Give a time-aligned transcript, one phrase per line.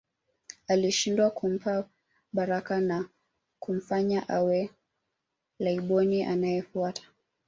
[0.67, 1.89] Alishindwa kumpa
[2.33, 3.09] baraka na
[3.59, 4.69] kumfanya awe
[5.59, 7.01] Laiboni anayefuata